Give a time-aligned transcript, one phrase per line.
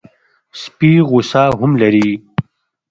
[0.61, 2.09] سپي غصه هم لري.